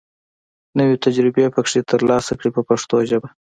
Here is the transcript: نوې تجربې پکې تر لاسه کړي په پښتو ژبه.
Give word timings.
نوې 0.79 0.95
تجربې 1.05 1.45
پکې 1.55 1.79
تر 1.89 1.99
لاسه 2.09 2.31
کړي 2.39 2.49
په 2.55 2.61
پښتو 2.69 2.95
ژبه. 3.09 3.27